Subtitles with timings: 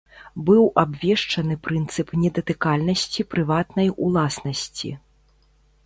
[0.45, 4.89] Быў абвешчаны прынцып недатыкальнасці прыватнай уласнасці.